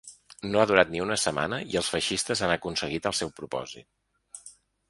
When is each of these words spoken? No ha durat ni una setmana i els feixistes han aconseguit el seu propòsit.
No 0.53 0.61
ha 0.61 0.69
durat 0.71 0.93
ni 0.93 1.01
una 1.03 1.17
setmana 1.25 1.59
i 1.73 1.77
els 1.81 1.91
feixistes 1.97 2.43
han 2.47 2.57
aconseguit 2.57 3.09
el 3.11 3.17
seu 3.21 3.33
propòsit. 3.41 4.53